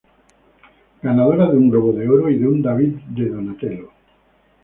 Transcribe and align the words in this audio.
Ganadora 1.03 1.45
de 1.51 1.57
un 1.57 1.69
Globo 1.69 1.93
de 1.93 2.09
Oro 2.09 2.31
y 2.31 2.43
un 2.43 2.63
David 2.63 3.01
di 3.09 3.25
Donatello. 3.29 3.91